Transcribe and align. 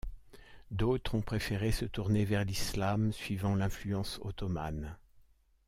D’autres 0.71 1.13
ont 1.13 1.21
préféré 1.21 1.71
se 1.71 1.85
tourner 1.85 2.25
vers 2.25 2.43
l’islam, 2.43 3.11
suivant 3.13 3.53
l’influence 3.53 4.17
ottomane. 4.23 4.97